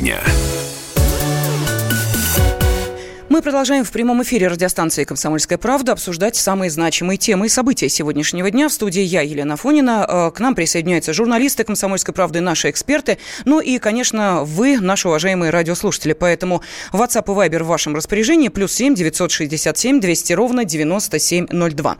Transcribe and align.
дня. 0.00 0.39
Мы 3.40 3.44
продолжаем 3.44 3.84
в 3.84 3.90
прямом 3.90 4.22
эфире 4.22 4.48
радиостанции 4.48 5.04
«Комсомольская 5.04 5.56
правда» 5.56 5.92
обсуждать 5.92 6.36
самые 6.36 6.70
значимые 6.70 7.16
темы 7.16 7.46
и 7.46 7.48
события 7.48 7.88
сегодняшнего 7.88 8.50
дня. 8.50 8.68
В 8.68 8.72
студии 8.74 9.00
я, 9.00 9.22
Елена 9.22 9.56
Фонина. 9.56 10.04
Э, 10.06 10.30
к 10.30 10.40
нам 10.40 10.54
присоединяются 10.54 11.14
журналисты 11.14 11.64
«Комсомольской 11.64 12.12
правды», 12.12 12.42
наши 12.42 12.68
эксперты. 12.68 13.16
Ну 13.46 13.60
и, 13.60 13.78
конечно, 13.78 14.44
вы, 14.44 14.78
наши 14.78 15.08
уважаемые 15.08 15.48
радиослушатели. 15.48 16.12
Поэтому 16.12 16.60
WhatsApp 16.92 17.24
и 17.32 17.48
Viber 17.48 17.62
в 17.62 17.68
вашем 17.68 17.96
распоряжении. 17.96 18.48
Плюс 18.48 18.74
семь 18.74 18.94
девятьсот 18.94 19.30
шестьдесят 19.30 19.78
семь 19.78 20.00
двести 20.00 20.34
ровно 20.34 20.66
девяносто 20.66 21.18
семь 21.18 21.46
ноль 21.48 21.72
два. 21.72 21.96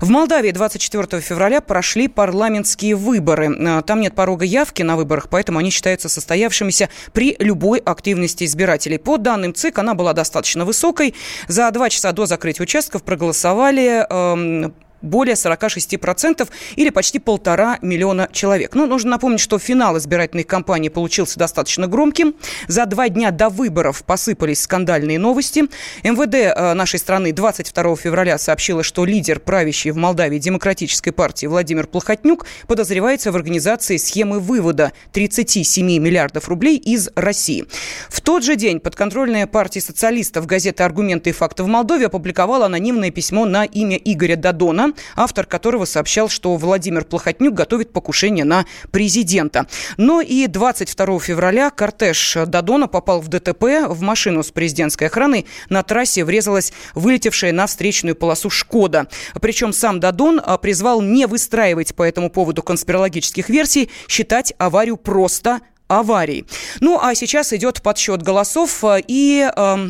В 0.00 0.10
Молдавии 0.10 0.52
24 0.52 1.20
февраля 1.20 1.60
прошли 1.60 2.06
парламентские 2.06 2.94
выборы. 2.94 3.52
Э, 3.52 3.82
там 3.82 4.00
нет 4.00 4.14
порога 4.14 4.44
явки 4.44 4.84
на 4.84 4.94
выборах, 4.94 5.28
поэтому 5.28 5.58
они 5.58 5.70
считаются 5.70 6.08
состоявшимися 6.08 6.88
при 7.12 7.34
любой 7.40 7.80
активности 7.80 8.44
избирателей. 8.44 8.98
По 8.98 9.16
данным 9.16 9.54
ЦИК, 9.54 9.80
она 9.80 9.94
была 9.94 10.12
достаточно 10.12 10.64
высокой 10.64 10.83
высокой. 10.84 11.14
За 11.48 11.70
два 11.70 11.88
часа 11.90 12.12
до 12.12 12.26
закрытия 12.26 12.62
участков 12.62 13.02
проголосовали 13.02 14.04
э, 14.08 14.70
более 15.04 15.34
46% 15.34 16.48
или 16.76 16.90
почти 16.90 17.18
полтора 17.18 17.78
миллиона 17.82 18.28
человек. 18.32 18.74
Ну, 18.74 18.86
нужно 18.86 19.10
напомнить, 19.10 19.40
что 19.40 19.58
финал 19.58 19.98
избирательной 19.98 20.44
кампании 20.44 20.88
получился 20.88 21.38
достаточно 21.38 21.86
громким. 21.86 22.34
За 22.66 22.86
два 22.86 23.08
дня 23.08 23.30
до 23.30 23.48
выборов 23.48 24.04
посыпались 24.04 24.62
скандальные 24.62 25.18
новости. 25.18 25.64
МВД 26.02 26.34
э, 26.34 26.74
нашей 26.74 26.98
страны 26.98 27.32
22 27.32 27.96
февраля 27.96 28.38
сообщила, 28.38 28.82
что 28.82 29.04
лидер 29.04 29.40
правящей 29.40 29.92
в 29.92 29.96
Молдавии 29.96 30.38
демократической 30.38 31.10
партии 31.10 31.46
Владимир 31.46 31.86
Плохотнюк 31.86 32.46
подозревается 32.66 33.30
в 33.30 33.36
организации 33.36 33.96
схемы 33.98 34.40
вывода 34.40 34.92
37 35.12 35.84
миллиардов 35.98 36.48
рублей 36.48 36.76
из 36.76 37.10
России. 37.14 37.66
В 38.08 38.20
тот 38.20 38.42
же 38.42 38.56
день 38.56 38.80
подконтрольная 38.80 39.46
партия 39.46 39.80
социалистов 39.80 40.46
газета 40.46 40.84
«Аргументы 40.84 41.30
и 41.30 41.32
факты 41.32 41.62
в 41.62 41.66
Молдове» 41.66 42.06
опубликовала 42.06 42.66
анонимное 42.66 43.10
письмо 43.10 43.44
на 43.44 43.64
имя 43.64 43.96
Игоря 43.96 44.36
Дадона, 44.36 44.93
автор 45.16 45.46
которого 45.46 45.84
сообщал, 45.84 46.28
что 46.28 46.56
Владимир 46.56 47.04
Плохотнюк 47.04 47.54
готовит 47.54 47.92
покушение 47.92 48.44
на 48.44 48.64
президента. 48.90 49.66
Но 49.96 50.20
и 50.20 50.46
22 50.46 51.20
февраля 51.20 51.70
кортеж 51.70 52.36
Дадона 52.46 52.88
попал 52.88 53.20
в 53.20 53.28
ДТП. 53.28 53.88
В 53.88 54.00
машину 54.00 54.42
с 54.42 54.50
президентской 54.50 55.04
охраной 55.04 55.46
на 55.68 55.82
трассе 55.82 56.24
врезалась 56.24 56.72
вылетевшая 56.94 57.52
на 57.52 57.66
встречную 57.66 58.16
полосу 58.16 58.50
«Шкода». 58.50 59.08
Причем 59.40 59.72
сам 59.72 60.00
Дадон 60.00 60.40
а, 60.44 60.58
призвал 60.58 61.00
не 61.00 61.26
выстраивать 61.26 61.94
по 61.94 62.02
этому 62.02 62.30
поводу 62.30 62.62
конспирологических 62.62 63.48
версий, 63.48 63.90
считать 64.08 64.54
аварию 64.58 64.96
просто 64.96 65.60
аварией. 65.88 66.46
Ну, 66.80 66.98
а 67.00 67.14
сейчас 67.14 67.52
идет 67.52 67.82
подсчет 67.82 68.22
голосов, 68.22 68.84
а, 68.84 68.98
и... 68.98 69.50
Э, 69.54 69.88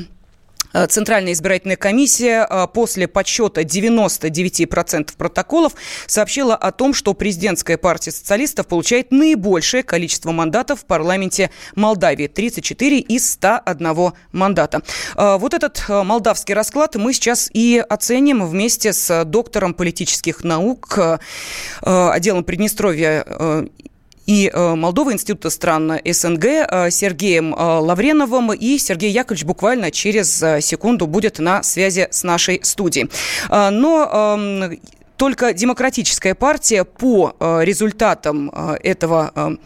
Центральная 0.89 1.33
избирательная 1.33 1.77
комиссия 1.77 2.47
э, 2.48 2.67
после 2.72 3.06
подсчета 3.06 3.62
99% 3.62 5.17
протоколов 5.17 5.75
сообщила 6.06 6.56
о 6.56 6.72
том, 6.72 6.94
что 6.94 7.14
президентская 7.14 7.78
партия 7.78 8.11
социалистов 8.11 8.67
получает 8.67 9.12
наибольшее 9.12 9.84
количество 9.84 10.33
мандатов 10.33 10.80
в 10.80 10.84
парламенте 10.84 11.50
Молдавии– 11.77 12.27
34 12.34 12.98
из 12.98 13.30
101 13.30 14.12
мандата. 14.33 14.83
Э, 15.17 15.36
вот 15.39 15.55
этот 15.55 15.84
молдавский 15.89 16.55
расклад 16.55 16.97
мы 16.97 17.12
сейчас 17.12 17.48
и 17.52 17.83
оценим 17.89 18.45
вместе 18.45 18.92
с 18.92 19.25
доктором 19.25 19.75
политических 19.75 20.42
наук, 20.42 20.98
отделом 21.83 22.45
Приднестровья 22.45 23.25
и 24.27 24.50
э, 24.53 24.75
Молдовы, 24.75 25.12
Института 25.12 25.50
стран 25.50 25.98
СНГ 26.05 26.44
э, 26.44 26.91
Сергеем 26.91 27.55
э, 27.55 27.58
Лавреновым. 27.58 28.52
И 28.52 28.79
Сергей 28.79 29.11
Яковлевич 29.11 29.45
буквально 29.45 29.90
через 29.90 30.39
секунду 30.64 31.07
будет 31.07 31.39
на 31.39 31.62
связи 31.62 32.08
с 32.11 32.23
нашей 32.23 32.61
студией. 32.63 33.11
Но 33.48 34.36
эм, 34.36 34.79
только 35.24 35.55
демократическая 35.55 36.35
партия 36.35 36.85
по 36.85 37.35
э, 37.40 37.61
результатам 37.62 38.51
э, 38.55 38.77
этого, 38.83 39.58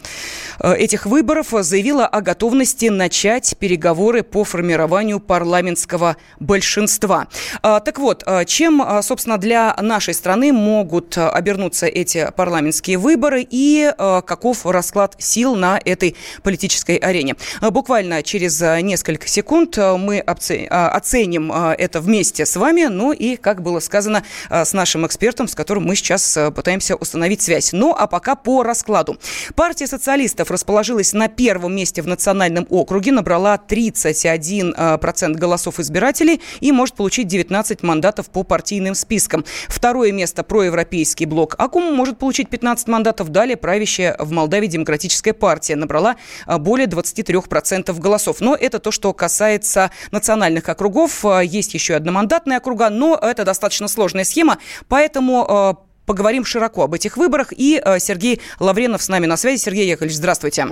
э, 0.61 0.73
этих 0.75 1.05
выборов 1.05 1.47
заявила 1.51 2.07
о 2.07 2.21
готовности 2.21 2.85
начать 2.85 3.57
переговоры 3.59 4.23
по 4.23 4.45
формированию 4.45 5.19
парламентского 5.19 6.15
большинства. 6.39 7.27
Так 7.61 7.97
вот, 7.99 8.25
чем, 8.45 9.01
собственно, 9.01 9.37
для 9.37 9.75
нашей 9.81 10.13
страны 10.13 10.51
могут 10.51 11.17
обернуться 11.17 11.87
эти 11.87 12.29
парламентские 12.35 12.97
выборы 12.97 13.45
и 13.49 13.91
каков 13.97 14.65
расклад 14.65 15.15
сил 15.17 15.55
на 15.55 15.79
этой 15.83 16.15
политической 16.43 16.97
арене? 16.97 17.35
Буквально 17.61 18.21
через 18.21 18.59
несколько 18.61 19.27
секунд 19.27 19.77
мы 19.77 20.19
оценим 20.19 21.51
это 21.51 22.01
вместе 22.01 22.45
с 22.45 22.55
вами, 22.57 22.85
ну 22.85 23.13
и, 23.13 23.37
как 23.37 23.61
было 23.61 23.79
сказано, 23.79 24.23
с 24.49 24.73
нашим 24.73 25.05
экспертом 25.05 25.39
экспертом, 25.39 25.48
с 25.49 25.55
которым 25.55 25.85
мы 25.85 25.95
сейчас 25.95 26.37
э, 26.37 26.51
пытаемся 26.51 26.95
установить 26.95 27.41
связь. 27.41 27.73
Ну, 27.73 27.93
а 27.97 28.07
пока 28.07 28.35
по 28.35 28.63
раскладу. 28.63 29.17
Партия 29.55 29.87
социалистов 29.87 30.51
расположилась 30.51 31.13
на 31.13 31.27
первом 31.27 31.75
месте 31.75 32.01
в 32.01 32.07
национальном 32.07 32.65
округе, 32.69 33.11
набрала 33.11 33.59
31% 33.67 34.73
э, 34.77 35.33
голосов 35.33 35.79
избирателей 35.79 36.41
и 36.59 36.71
может 36.71 36.95
получить 36.95 37.27
19 37.27 37.83
мандатов 37.83 38.29
по 38.29 38.43
партийным 38.43 38.95
спискам. 38.95 39.45
Второе 39.67 40.11
место 40.11 40.43
проевропейский 40.43 41.25
блок 41.25 41.55
Акум 41.57 41.93
может 41.93 42.17
получить 42.17 42.49
15 42.49 42.87
мандатов. 42.87 43.29
Далее 43.29 43.57
правящая 43.57 44.15
в 44.19 44.31
Молдавии 44.31 44.67
демократическая 44.67 45.33
партия 45.33 45.75
набрала 45.75 46.15
э, 46.47 46.57
более 46.57 46.87
23% 46.87 47.99
голосов. 47.99 48.41
Но 48.41 48.55
это 48.55 48.79
то, 48.79 48.91
что 48.91 49.13
касается 49.13 49.91
национальных 50.11 50.69
округов. 50.69 51.25
Есть 51.43 51.73
еще 51.73 51.95
одномандатные 51.95 52.57
округа, 52.57 52.89
но 52.89 53.15
это 53.15 53.43
достаточно 53.43 53.87
сложная 53.87 54.23
схема, 54.23 54.57
поэтому 54.87 55.28
Поэтому 55.29 55.45
э, 55.47 55.73
поговорим 56.05 56.43
широко 56.43 56.83
об 56.83 56.93
этих 56.93 57.17
выборах. 57.17 57.51
И 57.51 57.81
э, 57.83 57.99
Сергей 57.99 58.41
Лавренов 58.59 59.01
с 59.01 59.09
нами 59.09 59.25
на 59.25 59.37
связи. 59.37 59.57
Сергей 59.57 59.87
Яковлевич, 59.87 60.17
здравствуйте. 60.17 60.65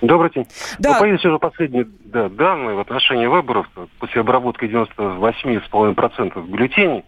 Добрый 0.00 0.30
день. 0.30 0.46
Да. 0.78 0.94
Ну, 0.94 1.00
появились 1.00 1.24
уже 1.24 1.38
последние 1.38 1.86
да, 2.04 2.28
данные 2.28 2.74
в 2.74 2.80
отношении 2.80 3.26
выборов 3.26 3.66
после 3.98 4.20
обработки 4.20 4.64
98,5% 4.64 6.46
бюллетеней. 6.46 7.04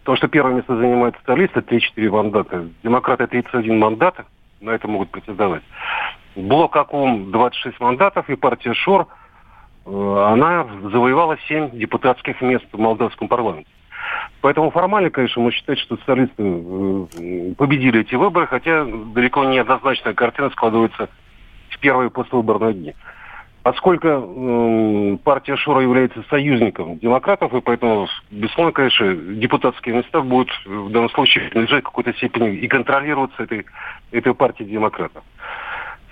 Потому 0.00 0.16
что 0.18 0.28
первое 0.28 0.54
место 0.54 0.76
занимает 0.76 1.14
социалисты, 1.20 1.60
3-4 1.60 2.10
мандата. 2.10 2.68
Демократы 2.82 3.26
31 3.26 3.78
мандата, 3.78 4.26
на 4.60 4.70
это 4.70 4.86
могут 4.86 5.10
претендовать. 5.10 5.62
Блок 6.36 6.76
АКУМ 6.76 7.30
26 7.30 7.80
мандатов 7.80 8.28
и 8.28 8.36
партия 8.36 8.74
ШОР, 8.74 9.06
э, 9.86 10.24
она 10.28 10.66
завоевала 10.90 11.38
7 11.48 11.70
депутатских 11.78 12.42
мест 12.42 12.66
в 12.70 12.78
молдавском 12.78 13.28
парламенте. 13.28 13.68
Поэтому 14.44 14.70
формально, 14.70 15.08
конечно, 15.08 15.40
мы 15.40 15.52
считаем, 15.52 15.78
что 15.78 15.96
социалисты 15.96 16.34
э, 16.36 17.54
победили 17.56 18.02
эти 18.02 18.14
выборы, 18.14 18.46
хотя 18.46 18.84
далеко 18.84 19.42
не 19.46 19.56
однозначная 19.56 20.12
картина 20.12 20.50
складывается 20.50 21.08
в 21.70 21.78
первые 21.78 22.10
послевыборные 22.10 22.74
дни. 22.74 22.94
Поскольку 23.62 24.06
э, 24.06 25.16
партия 25.24 25.56
Шура 25.56 25.80
является 25.80 26.22
союзником 26.28 26.98
демократов, 26.98 27.54
и 27.54 27.62
поэтому, 27.62 28.06
безусловно, 28.30 28.72
конечно, 28.72 29.14
депутатские 29.14 29.94
места 29.94 30.20
будут 30.20 30.50
в 30.66 30.90
данном 30.90 31.08
случае 31.08 31.48
принадлежать 31.48 31.84
какой-то 31.84 32.12
степени 32.12 32.54
и 32.54 32.68
контролироваться 32.68 33.44
этой, 33.44 33.64
этой 34.12 34.34
партией 34.34 34.68
демократов. 34.68 35.24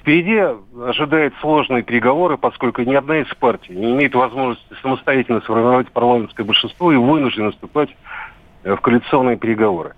Впереди 0.02 0.36
ожидают 0.84 1.32
сложные 1.40 1.84
переговоры, 1.84 2.36
поскольку 2.36 2.82
ни 2.82 2.92
одна 2.92 3.18
из 3.18 3.28
партий 3.36 3.72
не 3.72 3.92
имеет 3.92 4.16
возможности 4.16 4.74
самостоятельно 4.82 5.40
сформировать 5.42 5.92
парламентское 5.92 6.44
большинство 6.44 6.90
и 6.90 6.96
вынуждена 6.96 7.52
вступать 7.52 7.88
э, 8.64 8.74
в 8.74 8.80
коалиционные 8.80 9.36
переговоры. 9.36 9.94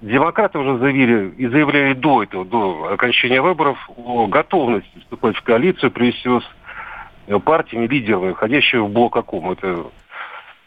Демократы 0.00 0.60
уже 0.60 0.78
заявили 0.78 1.34
и 1.36 1.48
заявляли 1.48 1.94
до 1.94 2.22
этого, 2.22 2.44
до 2.44 2.92
окончания 2.92 3.42
выборов, 3.42 3.76
о 3.96 4.28
готовности 4.28 4.96
вступать 5.00 5.36
в 5.36 5.42
коалицию, 5.42 5.90
прежде 5.90 6.20
всего 6.20 6.40
с 6.40 6.48
э, 7.26 7.36
партиями, 7.40 7.88
лидерами, 7.88 8.34
входящими 8.34 8.82
в 8.82 8.90
блок 8.90 9.16
АКУМ. 9.16 9.50
Это 9.50 9.86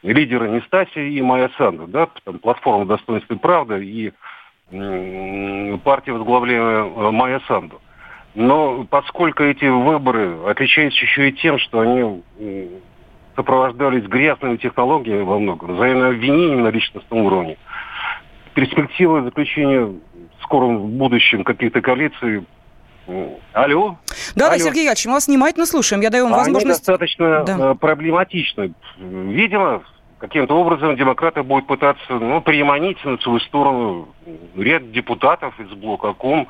лидеры 0.04 0.50
Нестасия 0.50 1.04
и 1.04 1.22
Майя 1.22 1.50
Санду, 1.58 1.88
да, 1.88 2.10
там 2.26 2.40
платформа 2.40 2.86
«Достоинство 2.86 3.36
и 3.36 3.38
правда» 3.38 3.78
и 3.78 4.12
партия, 4.70 6.12
возглавляемая 6.12 6.84
э, 6.84 7.12
Майя 7.12 7.42
Санду. 7.48 7.80
Но 8.34 8.86
поскольку 8.90 9.44
эти 9.44 9.66
выборы 9.66 10.38
отличаются 10.48 11.02
еще 11.02 11.30
и 11.30 11.34
тем, 11.34 11.60
что 11.60 11.82
они 11.82 12.22
сопровождались 13.36 14.04
грязными 14.04 14.58
технологиями 14.58 15.24
во 15.24 15.40
многом, 15.40 15.76
взаимным 15.76 16.10
обвинением 16.10 16.64
на 16.64 16.70
личностном 16.70 17.26
уровне, 17.26 17.58
перспектива 18.54 19.24
заключения 19.24 19.86
в 19.86 20.44
скором 20.44 20.92
будущем 20.98 21.44
каких-то 21.44 21.82
коалиций 21.82 22.46
Алло. 23.54 23.98
Да, 24.36 24.46
Алло. 24.46 24.52
да, 24.52 24.60
Сергей 24.60 24.84
Яковлевич, 24.84 25.06
мы 25.08 25.14
вас 25.14 25.28
внимательно 25.28 25.66
слушаем. 25.66 26.02
Я 26.02 26.10
даю 26.10 26.26
вам 26.26 26.34
возможность... 26.34 26.88
Они 26.88 26.98
достаточно 26.98 27.44
да. 27.44 27.72
Э, 27.72 27.76
проблематичны. 27.76 28.74
Видимо, 28.98 29.82
каким-то 30.20 30.54
образом 30.56 30.96
демократы 30.96 31.44
будут 31.44 31.68
пытаться 31.68 32.14
ну, 32.14 32.42
переманить 32.42 33.04
на 33.04 33.18
свою 33.18 33.40
сторону 33.40 34.10
ряд 34.56 34.92
депутатов 34.92 35.60
из 35.60 35.70
блока 35.72 36.14
КОМ, 36.14 36.48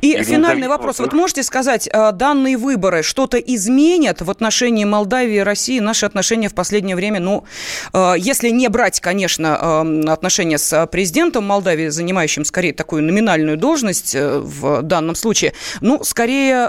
И 0.00 0.22
финальный 0.22 0.68
вопрос. 0.68 0.98
Вот 0.98 1.12
можете 1.12 1.42
сказать, 1.42 1.88
э, 1.90 2.12
данные 2.12 2.56
выборы 2.56 3.02
что-то 3.02 3.38
изменят 3.38 4.20
в 4.20 4.30
отношении 4.30 4.84
Молдавии 4.84 5.36
и 5.36 5.40
России, 5.40 5.80
наши 5.80 6.06
отношения 6.06 6.48
в 6.48 6.54
последнее 6.54 6.96
время, 6.96 7.20
ну, 7.20 7.44
э, 7.92 8.14
если 8.18 8.50
не 8.50 8.68
брать, 8.68 9.00
конечно, 9.00 9.84
э, 9.84 10.10
отношения 10.10 10.58
с 10.58 10.86
президентом 10.86 11.44
Молдавии, 11.46 11.88
занимающим 11.88 12.44
скорее 12.44 12.72
такую 12.72 13.02
номинальную 13.02 13.56
должность 13.56 14.14
в 14.14 14.82
данном 14.82 15.14
случае, 15.14 15.52
ну, 15.80 16.02
скорее, 16.04 16.68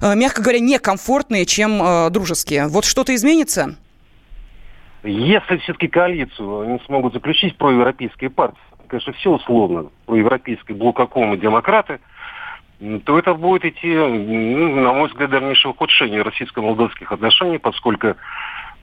мягко 0.00 0.42
говоря, 0.42 0.60
некомфортные, 0.60 1.46
чем 1.46 2.12
дружеские. 2.12 2.66
Вот 2.68 2.84
что-то 2.84 3.14
изменится? 3.14 3.76
Если 5.02 5.58
все-таки 5.58 5.88
коалицию 5.88 6.72
не 6.72 6.78
смогут 6.86 7.12
заключить 7.12 7.56
проевропейские 7.56 8.30
партии, 8.30 8.58
конечно, 8.86 9.12
все 9.14 9.30
условно, 9.30 9.90
проевропейский 10.06 10.74
блок 10.74 11.00
и 11.00 11.36
демократы, 11.36 12.00
то 13.04 13.18
это 13.18 13.34
будет 13.34 13.64
идти, 13.64 13.94
ну, 13.94 14.80
на 14.80 14.92
мой 14.92 15.08
взгляд, 15.08 15.30
дальнейшее 15.30 15.72
ухудшение 15.72 16.22
российско-молдавских 16.22 17.10
отношений, 17.10 17.58
поскольку 17.58 18.14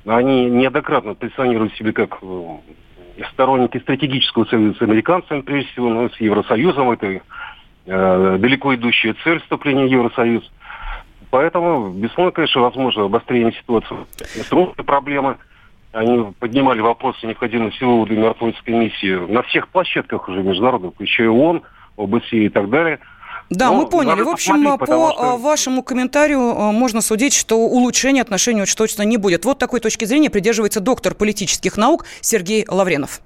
они 0.06 0.46
неоднократно 0.46 1.14
позиционируют 1.14 1.76
себя 1.76 1.94
как 1.94 2.18
э, 2.22 2.58
сторонники 3.32 3.78
стратегического 3.78 4.46
союза 4.46 4.78
с 4.80 4.82
американцами, 4.82 5.42
прежде 5.42 5.72
всего, 5.72 5.90
ну, 5.90 6.10
с 6.10 6.20
Евросоюзом. 6.20 6.92
Это 6.92 7.22
э, 7.86 8.38
далеко 8.40 8.74
идущая 8.76 9.16
цель 9.24 9.40
вступления 9.42 9.86
в 9.86 9.92
Евросоюз. 9.92 10.52
Поэтому, 11.30 11.92
бесспорно, 11.92 12.32
конечно, 12.32 12.62
возможно 12.62 13.06
обострение 13.06 13.54
ситуации. 13.54 13.96
Инструментные 14.36 14.86
проблемы– 14.86 15.38
они 15.94 16.34
поднимали 16.40 16.82
вопросы 16.82 17.26
необходимости 17.26 17.84
вывода 17.84 18.14
миротворческой 18.14 18.74
миссии 18.74 19.32
на 19.32 19.44
всех 19.44 19.70
площадках 19.70 20.28
уже 20.28 20.42
международных, 20.42 20.94
включая 20.96 21.30
ООН, 21.30 21.62
ОБСЕ 21.98 22.46
и 22.46 22.50
так 22.50 22.70
далее. 22.70 23.00
Да, 23.50 23.70
Но 23.70 23.76
мы 23.76 23.88
поняли. 23.88 24.22
В 24.22 24.30
общем, 24.30 24.78
по 24.78 24.86
что... 24.86 25.38
вашему 25.38 25.84
комментарию 25.84 26.40
э, 26.40 26.72
можно 26.72 27.02
судить, 27.02 27.34
что 27.34 27.58
улучшения 27.58 28.22
отношений 28.22 28.64
уж 28.64 28.74
точно 28.74 29.04
не 29.04 29.18
будет. 29.18 29.46
Вот 29.46 29.60
такой 29.60 29.80
точки 29.80 30.06
зрения 30.06 30.30
придерживается 30.30 30.80
доктор 30.80 31.14
политических 31.14 31.78
наук 31.78 32.06
Сергей 32.22 32.66
Лавренов. 32.68 33.22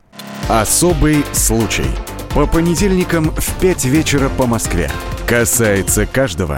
Особый 0.49 1.23
случай. 1.31 1.85
По 2.33 2.45
понедельникам 2.45 3.31
в 3.31 3.61
5 3.61 3.85
вечера 3.85 4.29
по 4.29 4.45
Москве. 4.45 4.91
Касается 5.27 6.05
каждого. 6.05 6.57